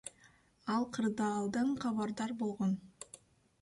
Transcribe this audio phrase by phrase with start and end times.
[0.73, 2.71] Ал кырдаалдан кабардар болгон.